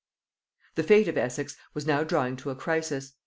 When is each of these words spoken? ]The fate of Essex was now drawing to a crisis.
]The 0.77 0.81
fate 0.81 1.07
of 1.09 1.15
Essex 1.15 1.55
was 1.75 1.85
now 1.85 2.03
drawing 2.03 2.35
to 2.37 2.49
a 2.49 2.55
crisis. 2.55 3.13